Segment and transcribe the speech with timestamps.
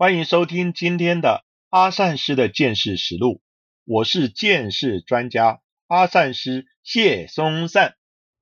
[0.00, 3.42] 欢迎收听今天的阿善师的见识实录。
[3.84, 7.96] 我是见识专家阿善师谢松善。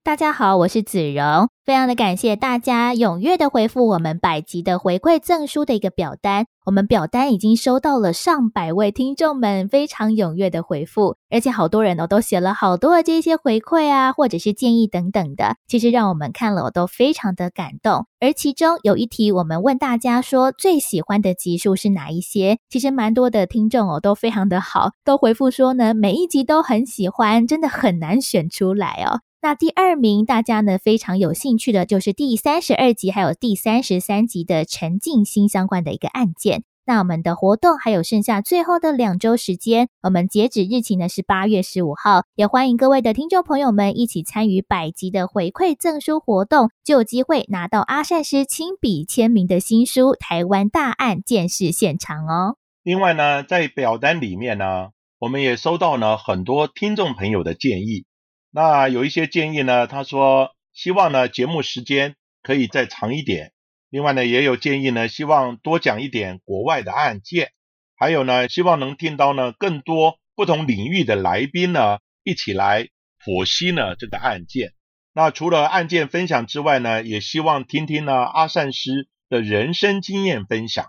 [0.09, 6.47] 大家好，我是子荣，非常的感谢大家踊跃的回复我们百集的回馈赠书的一个表单。
[6.65, 18.07] 我们表单已经收到了上百位听众们非常踊跃的回复，而且好多人哦都写了好多的这些回馈啊，或者是建议等等的，其实让我们看了我都非常的感动。
[18.19, 22.57] 而其中有一题，我们问大家说最喜欢的集数是哪一些？
[22.71, 29.21] 其实蛮多的听众哦都非常的好，都回复说呢每一集都很喜欢，真的很难选出来哦。
[29.41, 36.65] 那第二名，大家呢非常有兴趣的，就是第三十二集还有第三十三集的陈静心相关的一个案件。
[36.85, 52.57] 那我们的活动还有剩下最后的两周时间，我们截止日期呢是八月十五号，也欢迎各位的听众朋友们一起参与百集的回馈赠书活动，就有机会拿到阿善师亲笔签名的新书《台湾大案见识现场》哦。
[52.83, 54.89] 另外呢，在表单里面呢，
[55.21, 58.05] 我们也收到了很多听众朋友的建议。
[58.51, 63.53] 那有一些建议呢，他说希望呢节目时间可以再长一点。
[63.91, 67.53] 另外呢，也有建议呢，希望多讲一点国外的案件。
[67.97, 72.89] 还有呢，希望能听到呢更多不同领域的来宾呢一起来
[73.25, 74.73] 剖析呢这个案件。
[75.13, 80.87] 那除了案件分享之外呢，也希望听听呢阿善师的人生经验分享。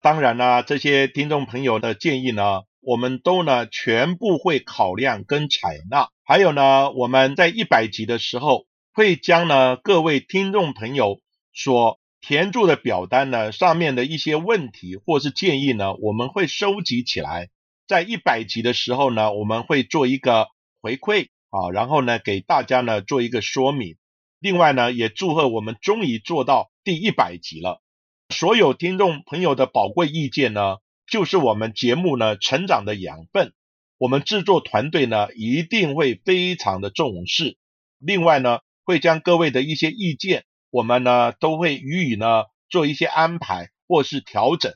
[0.00, 2.62] 当然呢，这些听众朋友的建议呢。
[2.84, 11.20] 我们都呢全部会考量跟采纳，还有呢，我们在一百集的时候会将呢各位听众朋友
[11.52, 17.50] 所填注的表单呢上面的一些问题或是建议呢，我们会收集起来，
[17.86, 20.46] 在一百集的时候呢，我们会做一个
[20.80, 23.96] 回馈啊，然后呢给大家呢做一个说明。
[24.40, 27.82] 另外呢，也祝贺我们终于做到第一百集了，
[28.30, 30.78] 所有听众朋友的宝贵意见呢。
[31.06, 33.52] 就是我们节目呢成长的养分，
[34.02, 37.56] 我们制作团队呢一定会非常的重视。
[38.00, 44.74] 另外呢，会将各位的一些意见，我们呢都会予以呢做一些安排或是调整。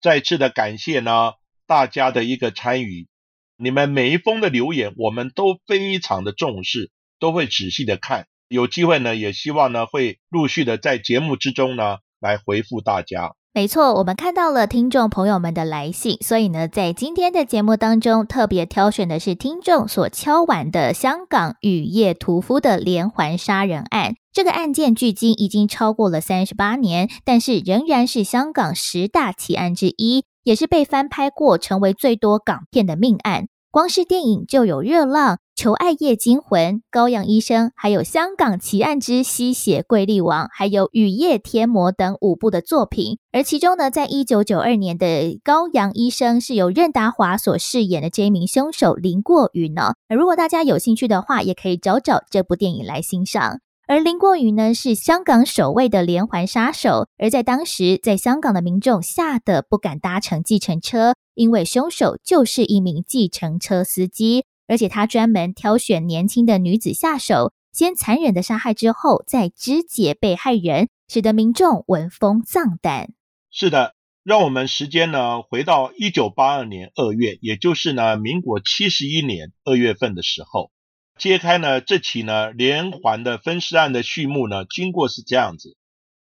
[0.00, 1.32] 再次的感谢呢
[1.66, 3.08] 大家的一个参与，
[3.56, 8.28] 你们每一封的留言，我们都非常的重视，都会仔细的看。
[8.46, 13.34] 有机会呢，也希望呢会陆续的在节目之中呢来回复大家。
[13.52, 24.14] 没错，我们看到了听众朋友们的来信，所以呢，在今天的节目当中，特别挑选的是听众所敲碗的香港雨夜屠夫的连环杀人案。
[24.32, 33.48] 这个案件距今已经超过了三十八年，但是仍然是香港十大奇案之一，也是被翻拍过，成为最多港片的命案。
[33.72, 43.18] 光是电影就有《热浪》《求爱夜惊魂》《羔羊医生》，还有《香港奇案之吸血贵丽王》，还有《雨夜天魔》等五部的作品。
[43.30, 45.06] 而其中呢，在一九九二年的
[45.42, 49.92] 《羔羊医生》是由任达华所饰演的这一名凶手林过云呢。
[50.08, 53.58] 如果大家有兴趣的话，也可以找找这部电影来欣赏。
[53.86, 57.06] 而林过云呢，是香港首位的连环杀手。
[57.18, 73.12] 而在当时，在香港的民众吓得不敢搭乘计程车，因为凶手就是一名计程车司机，而且他专门挑选年轻的女子下手，先残忍的杀害，之后再肢解被害人，使得民众闻风丧胆。
[73.50, 80.70] 是的，让我们时间呢回到一九八二年二月，也就是呢民国七十一年二月份的时候。
[81.18, 85.76] 揭开呢这起呢连环的分尸案的序幕呢，经过是这样子：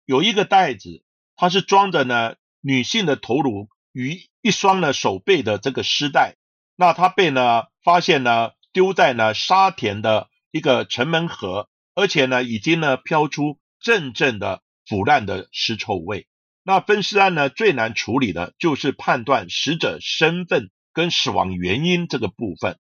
[0.05, 1.01] 有一个袋子，
[1.35, 6.35] 它是装着呢女性的头颅与一双呢手背的这个尸袋。
[6.79, 16.27] 那它被呢发现呢丢在呢沙田的一个城门河，而且呢已经呢飘出阵阵的腐烂的尸臭味。
[16.63, 22.77] 那分尸案呢最难处理的就是判断死者身份跟死亡原因这个部分。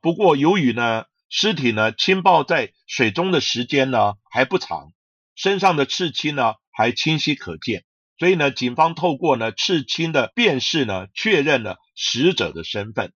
[0.00, 4.88] 不过由于呢尸体呢，浸泡在水中的时间呢还不长，
[5.36, 7.84] 身上的刺青呢还清晰可见，
[8.18, 13.12] 所以呢，警方透过呢刺青的辨识呢，确认了死者的身份。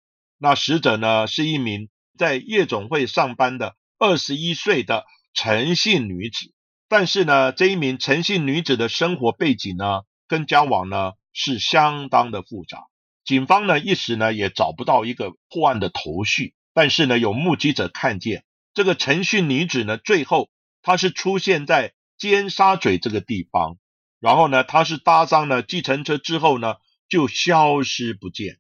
[0.44, 5.06] 那死者呢是一名在夜总会上班的二十一岁的
[5.36, 6.52] 陈姓女子，
[6.90, 12.86] 但是呢，这一名陈姓女子的生活背景呢跟交往呢是相当的复杂，
[13.24, 18.44] 警方呢一时呢也找不到一个破案的头绪，但是呢有目击者看见
[18.74, 20.50] 这个陈姓女子呢最后
[20.82, 23.78] 她是出现在尖沙咀这个地方，
[24.20, 26.78] 然后呢她是搭上了计程车之后呢
[27.08, 28.58] 就消失不见，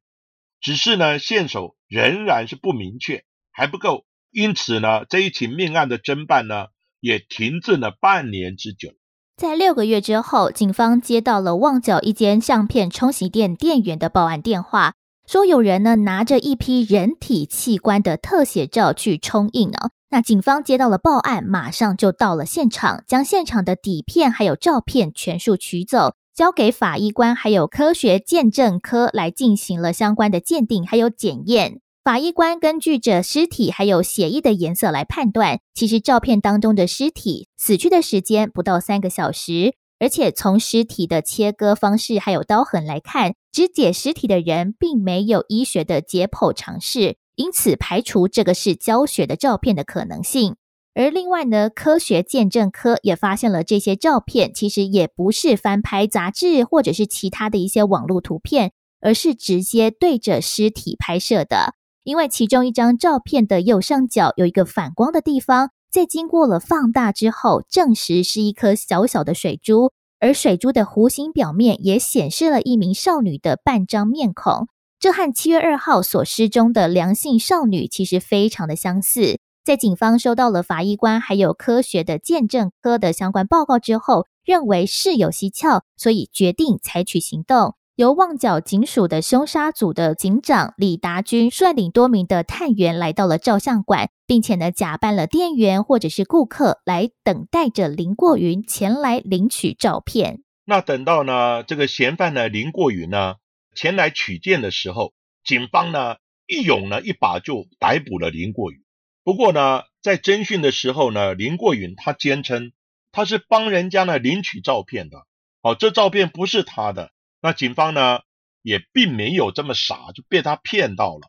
[0.61, 6.67] 只是呢线索仍然是不明确，还不够，因此呢这一起命案的侦办呢
[6.99, 8.93] 也停滞了半年之久。
[9.37, 14.93] 在六个月之后，警方接到了旺角一间相片冲洗店店员的报案电话，
[15.27, 19.89] 说有人呢拿着一批人体器官的特写照去冲印哦。
[20.11, 31.81] 那警方接到了报案，马上就到了现场，将现场的底片还有照片全数取走，交给法医官还有科学鉴证科来进行了相关的鉴定还有检验。
[32.03, 50.55] 法医官根据着尸体还有血液的颜色来判断，其实照片当中的尸体死去的时间不到三个小时，而且从尸体的切割方式还有刀痕来看，肢解尸体的人并没有医学的解剖尝试，因此排除这个是教学的照片的可能性。
[50.93, 61.75] 而另外呢，科学鉴证科也发现了这些照片其实也不是翻拍杂志或者是其他的一些网络图片，而是直接对着尸体拍摄的。
[62.03, 74.67] 因为其中一张照片的右上角有一个反光的地方，在经过了放大之后，证实是一颗小小的水珠，而水珠的弧形表面也显示了一名少女的半张面孔，
[74.99, 79.39] 这和七月二号所失踪的良性少女其实非常的相似。
[79.63, 87.75] 在警方收到了法医官还有科学的鉴证科的相关报告之后，认为事有蹊跷，所以决定采取行动。
[87.95, 100.41] 由旺角警署的凶杀组的警长李达军率领多名的探员来到了照相馆，并且呢假扮了店员或者是顾客来等待着林过云前来领取照片。
[100.65, 103.35] 那等到呢这个嫌犯呢林过云呢
[103.75, 106.15] 前来取件的时候，警方呢
[106.47, 108.79] 一勇呢一把就逮捕了林过云。
[109.23, 112.71] 不过呢在侦讯的时候呢，林过云他坚称
[113.11, 115.25] 他是帮人家呢领取照片的，
[115.61, 117.11] 哦这照片不是他的。
[117.41, 118.21] 那警方呢
[118.61, 121.27] 也并没有这么傻，就被他骗到了，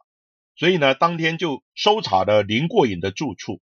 [0.56, 3.60] 所以呢当天就搜查了林过瘾的住处。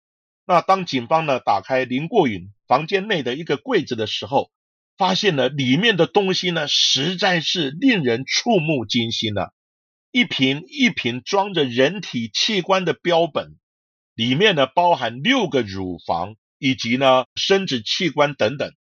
[0.46, 4.52] 那当警方呢打开林过瘾房间内的一个柜子的时候，
[4.98, 9.54] 发现了里面的东西呢实在是令人触目惊心了。
[10.12, 13.58] 一瓶一瓶装着人体器官的标本，
[14.16, 18.72] 里面呢包含六个乳房以及呢生殖器官等等，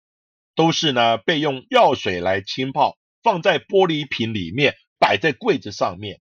[0.55, 2.97] 都是呢被用药水来浸泡。
[3.23, 6.19] 放在玻璃瓶里面，摆在柜子上面。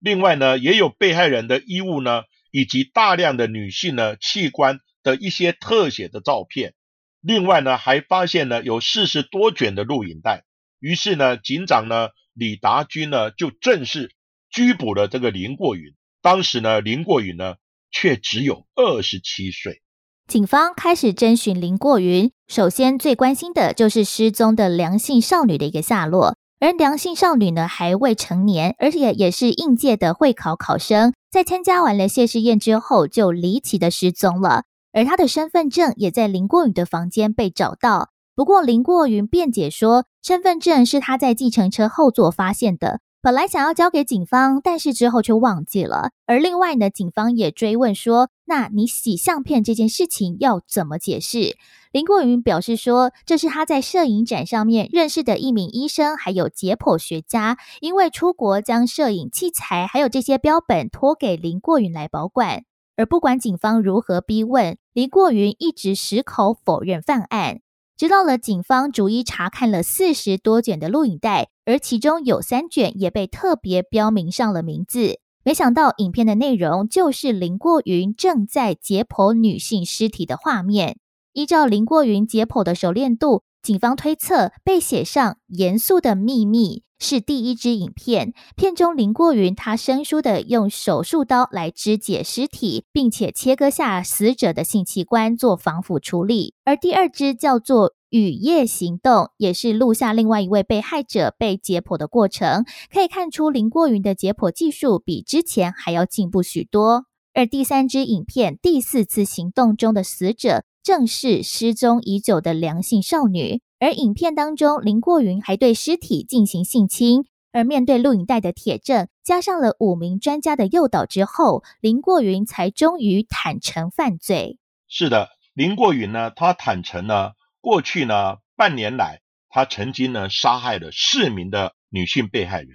[0.00, 6.74] 另外呢，也有被害人的衣物呢，以及大量的女性呢器官的一些特写的照片。
[7.20, 10.42] 另外呢，还发现了有四十多卷的录影带。
[10.80, 14.12] 于是呢，警长呢李达军呢就正式
[14.50, 15.94] 拘捕了这个林过云。
[16.22, 17.54] 当时呢，林过云呢
[17.98, 19.80] 却只有二十七岁。
[20.28, 26.36] 警方开始征询林过云，首先最关心的就是失踪的良性少女的一个下落。
[26.60, 34.64] 而良性少女呢还未成年，而且也是应届的会考考生，在参加完了谢师宴之后就离奇的失踪了。
[34.92, 43.00] 而她的身份证也在林过云的房间被找到，不过林过云辩解说，身份证是他在计程车后座发现的。
[43.26, 46.10] 本来想要交给警方，但是之后却忘记了。
[46.26, 51.56] 而另外呢，警方也追问说：“那你洗相片这件事情要怎么解释？”
[51.90, 62.62] 林过云表示说：“这是他在摄影展上面认识的一名医生，还有解剖学家，因为出国将摄影器材还有这些标本托给林过云来保管。
[62.94, 67.58] 而不管警方如何逼问，林过云一直矢口否认犯案。”
[67.96, 75.18] 知道了警方逐一查看了四十多卷的录影带，而其中有三卷也被特别标明上了名字。
[75.42, 80.98] 没想到影片的内容就是林过云正在解剖女性尸体的画面。
[81.32, 86.84] 依照林过云解剖的熟练度，警方推测被写上“严肃的秘密”。
[86.98, 96.54] 是第一支影片，片中林过云他生疏的用手术刀来肢解尸体，并且切割下死者的性器官做防腐处理。
[96.64, 107.04] 而第二支叫做雨夜行动，也是录下另外一位被害者被解剖的过程，可以看出林过云的解剖技术比之前还要进步许多。
[107.34, 113.60] 而第三支影片第四次行动中的死者，正是失踪已久的良性少女。
[113.80, 124.60] 而影片当中，林过云还对尸体进行性侵，而面对录影带的铁证，加上了五名专家的诱导之后，林过云才终于坦诚犯罪。
[124.86, 132.68] 是的，林过云呢，他坦诚呢，过去呢半年来，他曾经呢杀害了四名的女性被害人。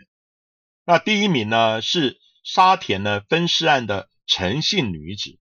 [0.83, 5.39] 那第一名呢是沙田呢分尸案的陈姓女子。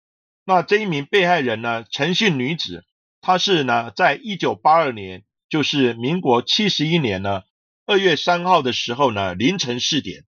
[0.45, 2.85] 那这一名被害人呢，陈姓女子，
[3.21, 7.43] 她是呢在一九八二年，就是民国七十一年呢
[7.87, 10.25] 二月三号的时候呢凌晨四点，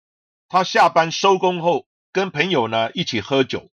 [0.49, 3.71] 她下班收工后跟朋友呢一起喝酒。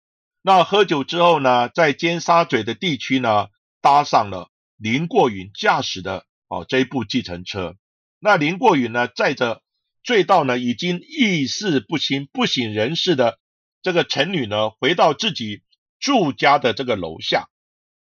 [0.41, 3.47] 那喝酒之后呢，在尖沙咀的地区呢
[3.81, 7.75] 搭上了林过云驾驶的哦这一部计程车。
[8.19, 9.61] 那林过云呢载着。
[10.03, 13.39] 醉到呢，已经意识不清、不省人事的
[13.81, 15.63] 这个陈女呢，回到自己
[15.99, 17.47] 住家的这个楼下，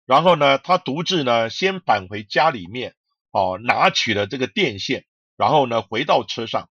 [0.06, 2.94] 然后呢，他独自呢，先返回家里面，
[3.30, 5.04] 哦，拿取了这个电线，
[5.36, 6.68] 然后呢，回到车上，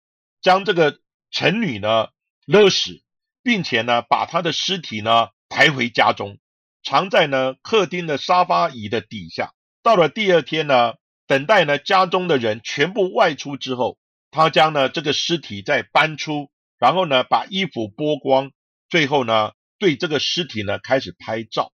[0.41, 0.99] 将这个
[1.31, 2.09] 陈女呢
[2.45, 3.01] 勒死，
[3.43, 6.37] 并且呢，把她的尸体呢抬回家中，
[6.83, 9.53] 藏在呢客厅的沙发椅的底下。
[9.83, 10.95] 到了第二天呢，
[11.27, 13.97] 等待呢家中的人全部外出之后。
[14.31, 18.51] 他将呢这个尸体再搬出，然后呢把衣服剥光，
[18.89, 21.71] 最后呢对这个尸体呢开始拍照。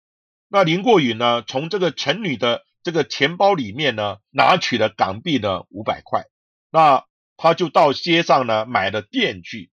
[0.48, 6.24] 那林过宇呢从这个陈女的这个钱包里面呢拿取了港币呢五百块，
[6.72, 7.06] 那
[7.38, 9.70] 他就到街上呢买了电锯，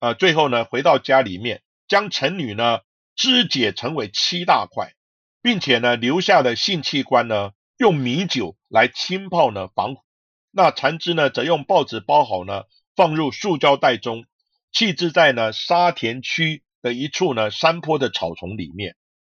[0.00, 2.80] 呃最后呢回到家里面将陈女呢
[3.16, 4.94] 肢解成为七大块，
[5.42, 10.00] 并且呢留下的性器官呢用米酒来浸泡呢防腐。
[10.56, 12.62] 那残肢呢，则用报纸包好呢，
[12.94, 14.24] 放入塑胶袋中，
[14.70, 18.94] 弃置在呢沙田区的一处呢山坡的草丛里面。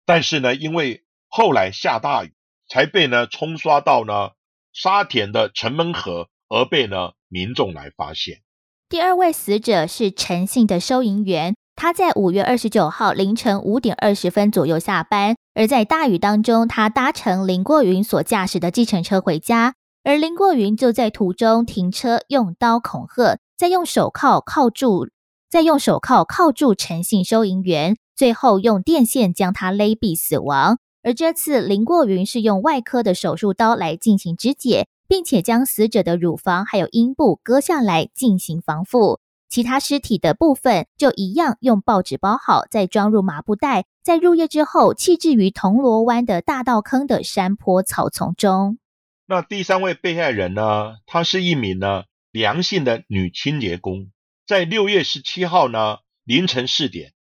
[0.05, 2.33] 但是呢，因为后来下大雨，
[2.67, 4.31] 才被呢冲刷到呢
[4.73, 8.41] 沙田的城门河，而被呢民众来发现。
[8.89, 19.75] 第二位死者是陈姓的收银员，他在五月二十九号凌晨五点二十分左右下班，而在大雨当中，他搭乘林过云所驾驶的计程车回家。
[20.03, 25.07] 而林过云就在途中停车，用刀恐吓，再用手铐铐住，
[25.55, 30.79] 再用手铐铐住陈姓收银员，最后用电线将他勒毙死亡。
[31.01, 48.77] 而这次林过云是用外科的手术刀来进行肢解，并且将死者的乳房还有阴部割下来进行防腐，其他尸体的部分就一样用报纸包好，再装入麻布袋，在入夜之后弃置于铜锣湾的大道坑的山坡草丛中。
[49.25, 50.97] 那第三位被害人呢？
[51.05, 54.09] 她是一名呢良性的女清洁工，
[54.45, 57.15] 在六月十七号呢凌晨四点，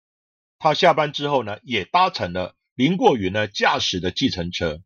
[0.59, 4.83] 他下班之后呢，也搭乘了林过云呢驾驶的计程车。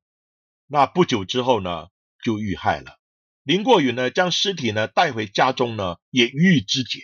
[0.69, 1.89] 那不久之后呢，
[2.23, 3.01] 就遇害了。
[3.43, 7.01] 林过云呢将尸体呢带回家中呢，也予以肢解。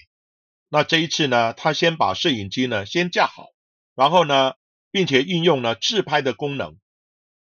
[0.68, 3.48] 那这一次呢，他先把摄影机呢先架好，
[3.96, 4.52] 然后呢，
[4.92, 6.78] 并且运用了自拍的功能。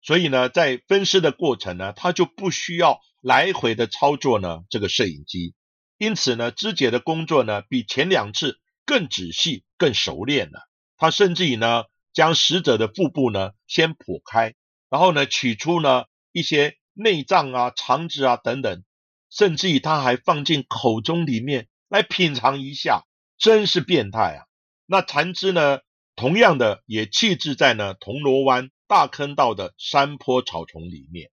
[0.04, 5.56] 所以呢，在分尸的过程呢，他就不需要来回的操作呢这个摄影机，
[6.00, 10.68] 因此呢，肢解的工作呢比前两次更仔细、更熟练了。
[10.98, 14.56] 他甚至于呢，将死者的腹部呢先剖开，
[14.90, 18.84] 然后呢取出呢一些内脏啊、肠子啊等等，
[19.30, 23.04] 甚至于他还放进口中里面来品尝一下，
[23.38, 24.46] 真是变态啊！
[24.88, 25.80] 那残肢呢，
[26.16, 28.72] 同样的也弃置在呢铜锣湾。
[28.88, 31.30] 大坑道的山坡草丛里面，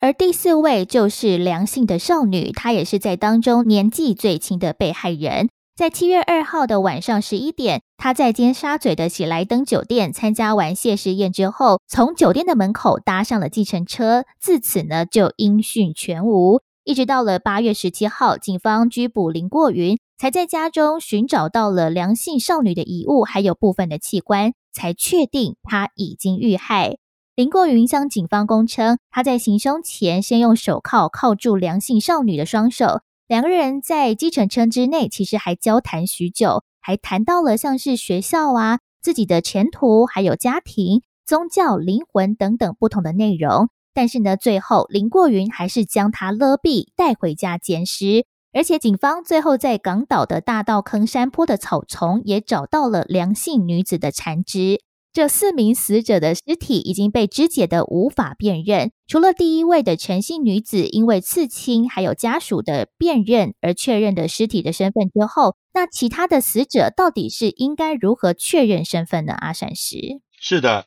[0.00, 5.50] 而第四位就是良性的少女，她也是在当中年纪最轻的被害人。
[5.76, 16.62] 在七月二号的晚上十一点，她在尖沙咀的喜来登酒店参加完谢师宴之后，从酒店的门口搭上了计程车，自此呢就音讯全无。
[16.84, 24.52] 一直到了八月十七号，警方拘捕林过云，才在家中寻找到了良性少女的遗物，还有部分的器官。
[24.72, 26.96] 才确定她已经遇害。
[27.40, 43.70] 林过云向警方供称，他在行凶前先用手铐铐住良性少女的双手，两个人在计程车之内其实还交谈许久，还谈到了像是学校啊、自己的前途、还有家庭、宗教、灵魂等等不同的内容。
[43.94, 48.26] 但是呢，最后林过云还是将他勒毙，带回家捡尸。
[48.52, 54.82] 而且，警方最后在港岛的大道坑山坡的草丛也找到了良性女子的残肢。
[55.12, 69.32] 这四名死者的尸体已经被肢解的无法辨认，除了第一位的陈姓女子，因为刺青还有家属的辨认而确认的尸体的身份之后，那其他的死者到底是应该如何确认身份呢？
[69.32, 70.86] 阿善师是的，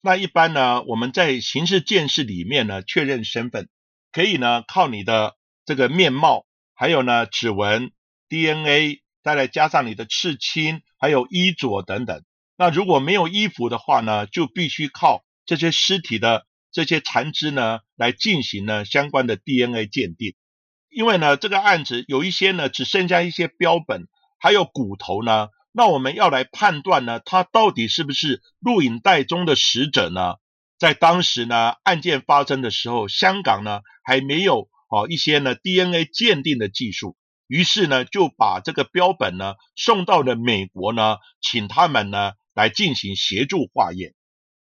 [0.00, 3.68] 那一般呢，我们在刑事鉴识里面呢，确认身份
[4.12, 5.34] 可以呢靠你的
[5.66, 6.46] 这个面貌。
[6.76, 7.90] 还有呢，指纹、
[8.28, 12.22] DNA，再来加上你的刺青，还有衣着等等。
[12.56, 20.34] 那如果没有衣服的话呢，就必须靠这些尸体的这些残肢呢来进行呢相关的 DNA 鉴定。
[20.88, 24.06] 因为呢，这个案子有一些呢只剩下一些标本，
[24.38, 30.36] 还有骨头呢，那我们要来判断呢，他到底是不是录影带中的死者呢？
[30.78, 37.16] 在当时呢，案件发生的时候，香港呢还没有哦一些呢 DNA 鉴定的技术，
[37.48, 44.14] 于是呢就把这个标本呢送到了美国呢，请他们呢来进行协助化验。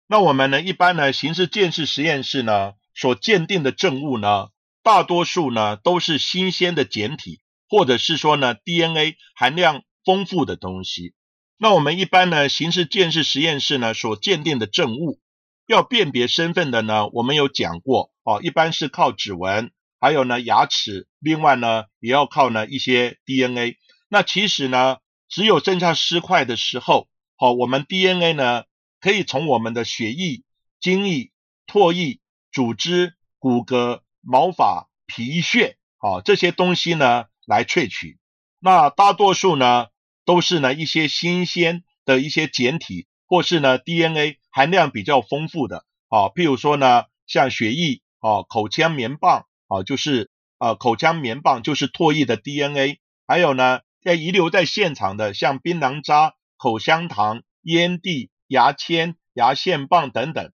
[0.06, 4.48] 那我们呢一般呢刑事鉴识实验室呢所鉴定的证物呢，
[4.82, 11.14] 大多数呢都是新鲜的简体，或者是说呢 DNA 含量丰富的东西。
[11.56, 15.20] 那我们一般呢刑事鉴识实验室呢所鉴定的证物。
[15.66, 23.76] 要辨别身份的呢，我们有讲过哦，一般是靠指纹，还有呢牙齿，另外呢也要靠呢一些 DNA。
[24.08, 24.96] 那其实呢，
[25.28, 27.06] 只有剩下尸块的时候，
[27.40, 28.64] 好，我们 DNA 呢
[29.00, 30.42] 可以从我们的血液、
[30.80, 31.30] 精液、
[31.68, 32.18] 唾液、
[32.50, 38.18] 组织、骨骼、毛发、皮屑，好这些东西呢来萃取。
[38.58, 39.86] 那大多数呢
[40.24, 44.38] 都是呢一些新鲜的一些简体，或是呢 DNA。
[44.50, 60.52] 含量比较丰富的啊，譬如说呢，像血液啊、口腔棉棒啊，就是呃口腔棉棒就是唾液的 DNA，还有呢，在遗留在现场的像槟榔渣、口香糖、烟蒂、牙签、牙线棒等等，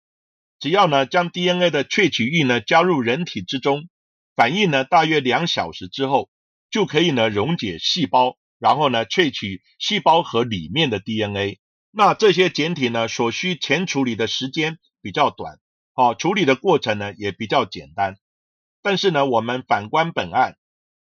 [0.61, 3.89] 只要呢将 DNA 的萃取液呢加入人体之中，
[4.37, 6.31] 反应呢大约两小时之后，
[6.71, 11.59] 就可以呢溶解细胞，然后呢萃取细胞核里面的 DNA。
[11.91, 15.59] 那这些简体呢，所需前处理的时间比较短，
[15.95, 18.17] 好处理的过程呢也比较简单。
[18.83, 20.57] 但是呢，我们反观本案，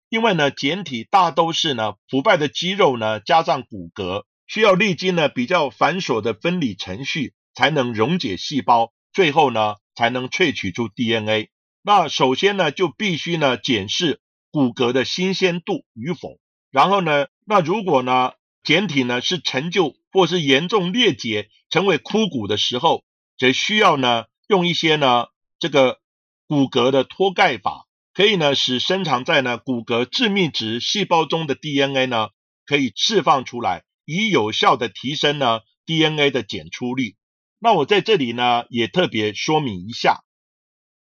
[0.10, 11.50] 因为呢简体大都是呢腐败的肌肉呢加上骨骼，需要历经呢比较繁琐的分离程序，才能溶解细胞，最后呢才能萃取出 DNA。
[11.82, 14.20] 那首先呢就必须呢检视
[14.52, 16.38] 骨骼的新鲜度与否，
[16.70, 19.96] 然后呢，那如果呢简体呢是陈旧。
[20.14, 23.06] 或是严重裂解成为枯骨的时候，
[23.38, 26.02] 则需要呢用一些呢这个
[26.50, 32.28] 骨骼的脱钙法，可以呢使深藏在呢骨骼致密质细胞中的 DNA 呢
[32.66, 37.16] 可以释放出来，以有效的提升呢 DNA 的检出率。
[37.60, 40.24] 那我在这里呢也特别说明一下，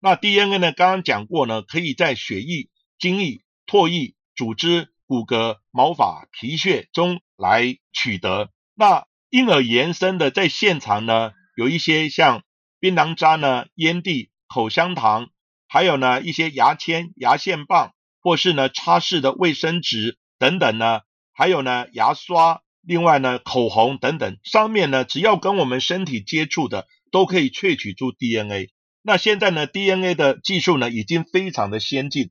[0.00, 8.50] 那 DNA 呢刚刚讲过呢，可以在血液、精液、唾液、组织、骨骼、毛发、皮屑中来取得。
[8.74, 12.42] 那因而延伸的，在现场呢，有一些像
[12.80, 15.30] 槟榔渣呢、烟蒂、口香糖，
[15.68, 28.70] 还有呢一些牙签、牙线棒，或是呢擦拭的卫生纸等等呢，还有呢牙刷，另外呢口红等等，上面呢只要跟我们身体接触的，都可以萃取出 DNA。
[29.02, 32.30] 那现在呢 DNA 的技术呢已经非常的先进，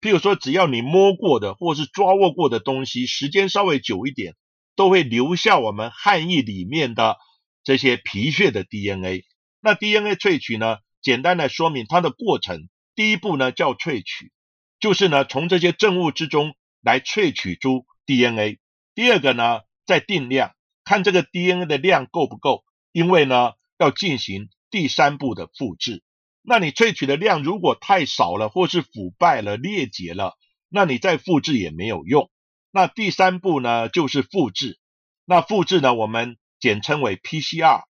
[0.00, 4.34] 譬如说只要你摸过的或是抓握过的东西，时间稍微久一点。
[4.78, 7.16] 都会留下我们汗液里面的
[7.64, 9.24] 这些皮屑的 DNA。
[9.60, 10.76] 那 DNA 萃取呢？
[11.02, 12.68] 简单的说明它的过程。
[12.94, 14.30] 第一步呢叫萃取，
[14.78, 18.60] 就是呢从这些证物之中来萃取出 DNA。
[18.94, 26.02] 第二个呢再定量，看这个 DNA 的量够不够，因为呢要进行第三步的复制。
[26.42, 30.36] 那你萃取的量如果太少了，或是腐败了、裂解了，
[30.68, 32.30] 那你再复制也没有用。
[32.70, 34.78] 那第三步呢，就是复制。
[35.24, 37.84] 那复制呢，我们简称为 PCR。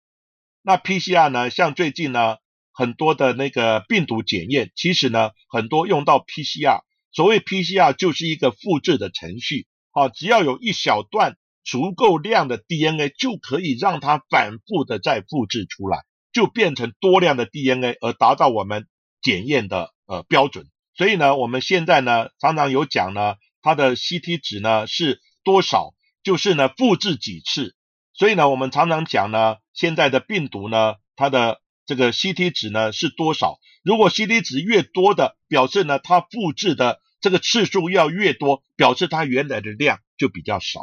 [0.63, 2.39] 那 PCR 呢，像最近呢，
[2.73, 6.81] 很多的那个病毒检验，其实呢，很多用到 PCR。
[7.13, 9.69] 所谓 PCR 就是一个复制的程序。
[9.93, 18.87] 啊，只要有一小段足够量的 DNA，就可以让它反复的再复制出来，就变成多量的 DNA，而达到我们
[19.23, 20.67] 检验的呃标准。
[20.97, 23.37] 所以呢，我们现在呢，常常有讲呢。
[23.67, 25.95] 它的 CT 值呢是多少？
[26.23, 27.75] 就是呢复制几次。
[28.13, 33.59] 所以呢，我们常常讲呢，现在的病毒呢，它的这个 CT 值呢是多少？
[33.83, 40.81] 如果 CT 值越多的，表示呢它复制的这个次数要越多，表示它原来的量就比较少。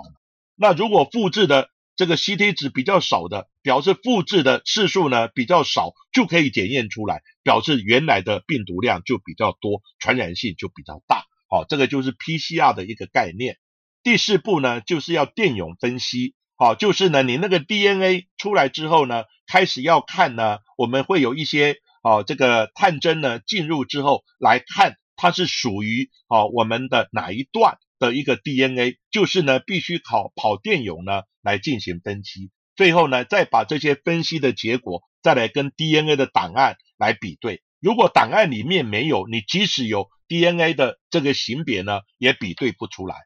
[0.56, 11.26] 那如果复制的这个 CT 值比较少的，表示复制的次数呢比较少，就可以检验出来，表示原来的病毒量就比较多，传染性就比较大。
[11.50, 13.58] 好，这个就是 PCR 的一个概念。
[14.04, 16.34] 第四步呢，就是要电泳分析。
[16.56, 32.52] 好，就是呢，你那个 DNA 出来之后呢，开始要看呢，我们会有一些哦，这个探针呢进入之后来看它是属于哦我们的哪一段的一个 DNA，就是呢必须考跑电泳呢来进行分析。
[32.76, 37.62] 最后呢，再把这些分析的结果再来跟 DNA 的档案来比对。
[37.80, 40.10] 如果档案里面没有，你即使有。
[40.32, 43.18] DNA 的这个型别呢，也比对不出来。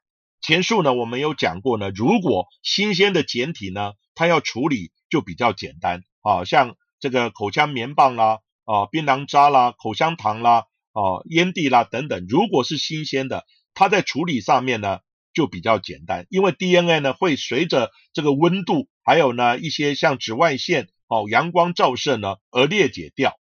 [0.42, 15.00] 前述呢，我们有讲过呢，如果新鲜的简体呢，它要处理就比较简单啊，像这个口腔棉棒啦，啊，槟榔渣啦，口香糖啦，啊，烟蒂啦等等，如果是新鲜的，它在处理上面呢
[15.34, 23.38] 就比较简单，因为 DNA 呢会随着这个温度，还有呢一些像紫外线哦，阳光照射呢而裂解掉。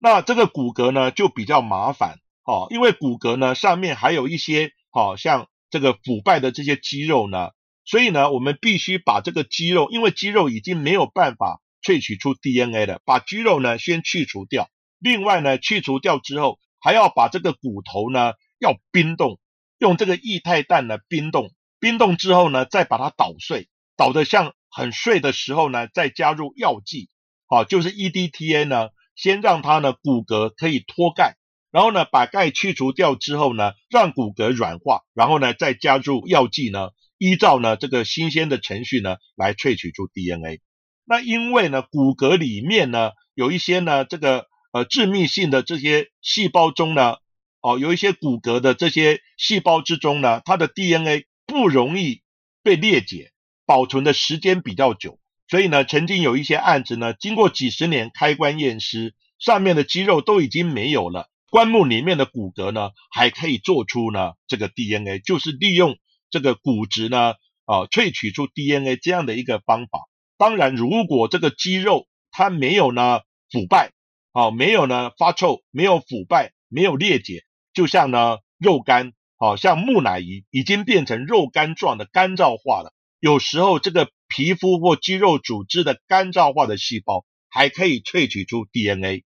[0.00, 5.46] 那这个骨骼呢就比较麻烦哦，因为骨骼呢上面还有一些好像。
[5.72, 7.48] 这个腐败的这些肌肉呢，
[7.86, 14.68] 所以呢，我们必须把这个肌肉，因为肌肉已经没有办法萃取出 DNA 了，把肌肉呢先去除掉。
[14.98, 19.40] 另外呢，去除掉之后，还要把这个骨头呢要冰冻，
[19.82, 27.10] 用这个液态氮呢冰冻，冰冻之后呢，再把它捣碎，捣得像很碎的时候呢，再加入药剂，
[27.48, 31.34] 好，就是 EDTA 呢，先让它呢骨骼可以脱钙。
[31.72, 40.60] 然后呢，把钙去除掉之后呢，让骨骼软化，然后呢，再加入药剂呢，依照呢这个新鲜的程序呢，来萃取出 DNA。
[41.04, 47.16] 那因为呢，骨骼里面呢有一些呢这个呃致密性的这些细胞中呢，
[47.62, 52.22] 哦，有一些骨骼的这些细胞之中呢，它的 DNA 不容易
[52.62, 53.32] 被裂解，
[53.64, 61.28] 保存的时间比较久，所以呢，曾经有一些案子呢，经过几十年开棺验尸，上面的肌肉都已经没有了。
[61.50, 65.98] 棺木里面的骨骼呢，还可以做出呢这个 DNA，就是利用
[66.30, 67.34] 这个骨质呢
[67.66, 70.08] 啊萃取出 DNA 这样的一个方法。
[70.38, 73.20] 当然，如果这个肌肉它没有呢
[73.50, 73.92] 腐败，
[74.32, 82.92] 啊没有呢发臭，没有腐败，没有裂解，就像呢肉干，好像木乃伊已经变成肉干状的干燥化了。
[83.20, 89.24] 有时候这个皮肤或肌肉组织的干燥化的细胞还可以萃取出 DNA。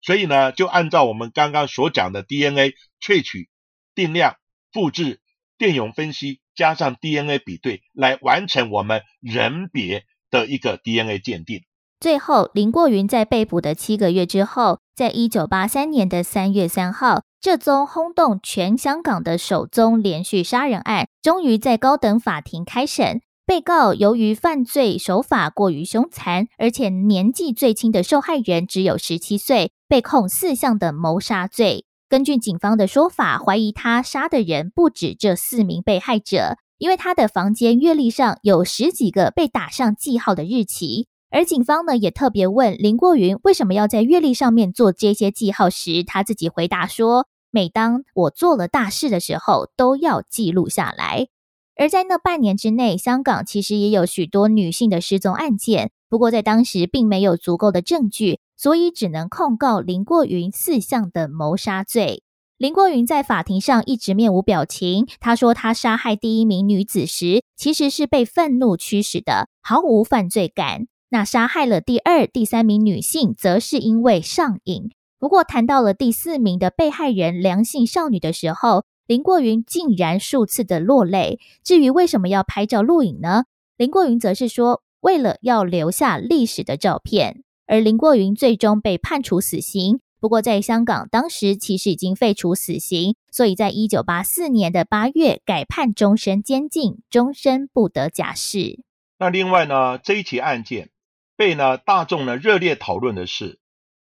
[0.00, 3.48] 所以呢，就按照我们刚刚所讲的 DNA 萃取、
[3.94, 4.36] 定量、
[4.72, 5.20] 复制、
[5.56, 11.62] 电泳分析，加上 DNA 比对，来完成我们人别的一个 DNA 鉴定。
[12.00, 23.20] 最后，林过云在被捕的七个月之后，在一九八三年的三月三号，这宗轰动全香港的首宗连续杀人案，终于在高等法庭开审。
[23.44, 31.84] 被告由于犯罪手法过于凶残，而且年纪最轻的受害人只有十七岁，被控四项的谋杀罪。
[32.08, 41.08] 根据警方的说法，怀疑他杀的人不止这四名被害者，因为他的房间阅历上有十几个被打上记号的日期。
[41.32, 51.28] 而警方呢，也特别问林过云为什么要在阅历上面做这些记号时，他自己回答说：“每当我做了大事的时候，都要记录下来。”
[51.78, 62.22] 而在那半年之内，香港其实也有许多女性的失踪案件，不过在当时并没有足够的证据，所以只能控告林过云四项的谋杀罪。
[62.58, 70.86] 林过云在法庭上一直面无表情，他说他杀害第一名女子时，其实是被愤怒驱使的，毫无犯罪感。
[71.08, 74.90] 那杀害了第二、第三名女性，则是因为上瘾。
[75.22, 81.38] 不过谈到了第四名的被害人良性少女的时候，林过云竟然数次的落泪。
[81.62, 83.44] 至于为什么要拍照录影呢？
[83.76, 87.44] 林过云则是说，为了要留下历史的照片。
[87.68, 90.00] 而林过云最终被判处死刑。
[90.18, 98.82] 不过在香港当时其实已经废除死刑，所以在一九八四年的八月改判终身监禁，终身不得假释。
[99.20, 100.90] 那另外呢，这一起案件
[101.36, 103.60] 被呢大众呢热烈讨论的是，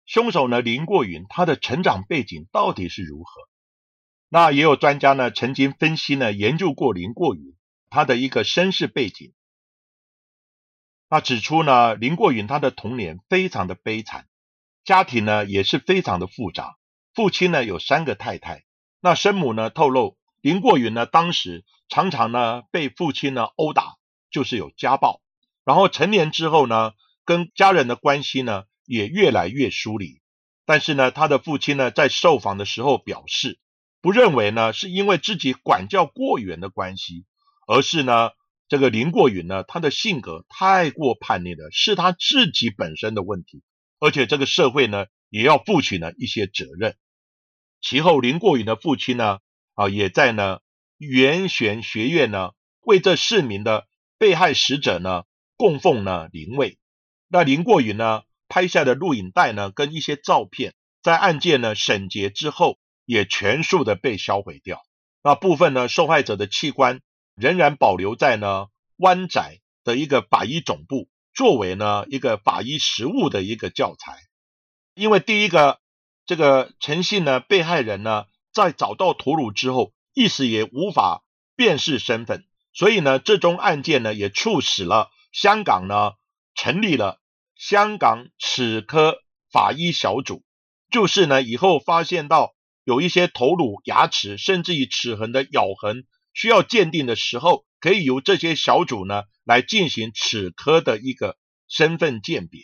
[0.05, 3.41] 凶手呢林过云他的成长背景到底是如何？
[4.29, 7.55] 那也有专家呢，曾经分析呢，研究过林过云
[7.89, 9.33] 他的一个身世背景。
[11.07, 14.27] 那指出呢，林过云他的童年非常的悲惨，
[14.83, 16.75] 家庭呢也是非常的复杂。
[17.13, 18.63] 父亲呢有三个太太，
[18.99, 23.97] 那生母呢透露，林过云呢当时常常呢被父亲呢殴打，
[24.31, 25.21] 就是有家暴。
[25.63, 30.21] 然后成年之后呢，跟家人的关系呢也越来越疏离。
[30.65, 33.59] 但是呢，他的父亲呢在受访的时候表示。
[34.01, 37.23] 不认为呢，是因为自己管教过严的关系，
[37.69, 38.31] 而是呢，
[38.67, 43.63] 这个林过云呢，他的性格太过叛逆了，是他自己本身的问题，
[44.01, 46.97] 而且这个社会呢，也要负起呢一些责任。
[47.79, 49.39] 其后，林过云的父亲呢，
[49.73, 50.59] 啊，也在呢
[50.97, 55.23] 元玄学院呢，为这四名的被害死者呢
[55.55, 56.77] 供奉呢灵位。
[57.29, 62.77] 那林过云呢拍下的录影带呢，跟一些照片，在案件呢审结之后。
[63.05, 64.81] 也全数的被销毁掉。
[65.21, 67.01] 那部分呢，受害者的器官
[67.35, 74.19] 仍然保留在呢湾仔的一个法医总部，作为呢一个法医实务的一个教材。
[74.95, 75.81] 因为第一个
[76.25, 81.25] 这个诚信呢，被害人呢在找到头颅之后，一时也无法
[81.57, 82.45] 辨识身份。
[82.71, 86.13] 所以呢，这宗案件呢，也促使了香港呢
[86.55, 87.19] 成立了
[87.65, 90.43] 香港齿科法医小组，
[90.91, 101.37] 就是呢以后发现到有一些头颅、牙齿，甚至于齿痕的咬痕需要鉴定的时候，可以由这些小组呢来进行齿科的一个
[101.69, 102.63] 身份鉴别。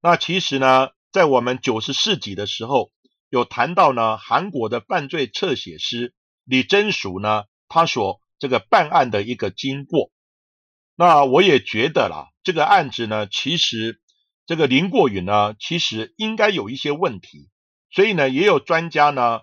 [0.00, 2.92] 那其实呢，在我们九十四集的时候，
[3.28, 10.12] 有谈到呢韩国的犯罪侧写师李真淑呢，他所这个办案的一个经过，
[10.94, 14.00] 那我也觉得啦，这个案子呢，其实
[14.46, 17.50] 这个林过云呢，其实应该有一些问题，
[17.90, 19.40] 所以呢，也有专家呢，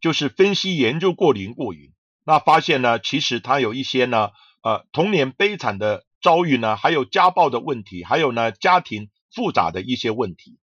[0.00, 1.92] 就是分析研究过林过云，
[2.24, 4.30] 那发现呢，其实他有一些呢，
[4.62, 10.58] 呃，童年悲惨的遭遇呢，还有家暴的问题，还有呢，家庭复杂的一些问题，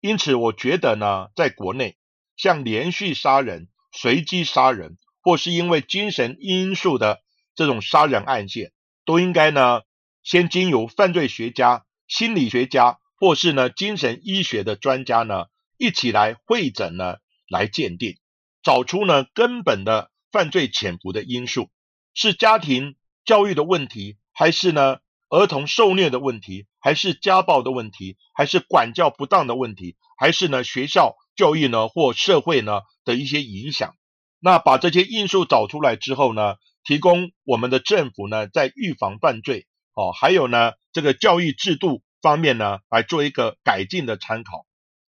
[0.00, 1.96] 因此我觉得呢，在国内
[2.36, 4.96] 像连续杀人、随机杀人。
[5.26, 7.22] 或是因为精神因素的
[7.54, 8.72] 这种杀人案件，
[9.06, 9.80] 都应该呢
[10.22, 15.46] 先经由犯罪学家、心理学家，或是呢精神医学的专家呢
[15.78, 17.16] 一起来会诊呢
[17.48, 18.18] 来鉴定，
[18.62, 21.70] 找出呢根本的犯罪潜伏的因素，
[22.14, 24.98] 是家庭教育的问题，还是呢
[25.28, 33.96] 儿童受虐的问题，还是家暴的问题，还是管教不当的问题，还是呢学校教育呢或社会呢的一些影响。
[34.40, 44.64] 那把这些因素找出来之后呢，提供我们的政府呢，在预防犯罪哦，还有呢，这个教育制度方面呢，来做一个改进的参考。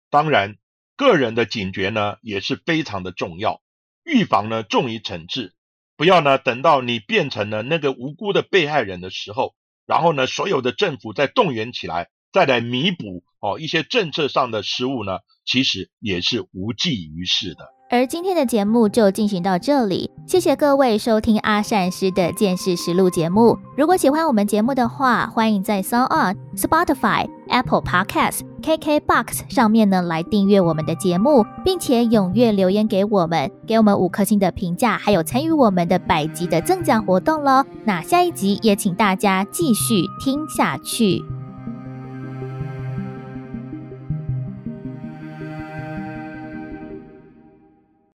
[0.10, 0.58] 当然，
[0.95, 3.62] 个人的警觉呢，也是非常的重要。
[4.04, 5.54] 预防呢，重于惩治，
[5.95, 9.54] 不要呢，等到你变成了那个无辜的被害人的时候，
[9.86, 17.69] 然后呢，所有的政府再动员起来，再来弥补哦一些政策上的失误呢，其实也是无济于事的。
[17.93, 23.56] 而今天的节目就进行到这里，谢谢各位收听阿善师的《见识实录》节目。
[23.77, 37.63] 如果喜欢我们节目的话，欢迎在 s o n On、Spotify、Apple Podcasts、KKBox 上面呢来订阅我们的节目，并且踊跃留言给我们，给我们五颗星的评价，还有参与我们的百集的赠奖活动喽。
[37.86, 41.23] 那下一集也请大家继续听下去。